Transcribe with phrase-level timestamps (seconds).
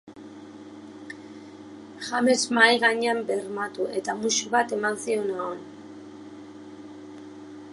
[2.07, 5.61] James mahai gainean bermatu, eta musu bat eman zion ahoan.